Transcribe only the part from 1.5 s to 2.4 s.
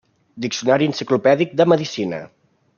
de Medicina.